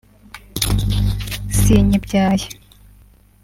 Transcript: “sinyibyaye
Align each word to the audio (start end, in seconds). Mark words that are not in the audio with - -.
“sinyibyaye 1.59 2.45